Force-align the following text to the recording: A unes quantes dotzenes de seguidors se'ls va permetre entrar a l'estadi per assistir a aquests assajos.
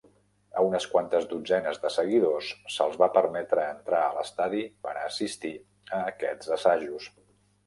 A 0.59 0.61
unes 0.67 0.85
quantes 0.93 1.27
dotzenes 1.33 1.77
de 1.83 1.91
seguidors 1.95 2.49
se'ls 2.77 2.97
va 3.03 3.09
permetre 3.19 3.67
entrar 3.75 4.01
a 4.07 4.17
l'estadi 4.17 4.63
per 4.87 4.95
assistir 5.03 5.53
a 6.01 6.03
aquests 6.15 6.53
assajos. 6.59 7.09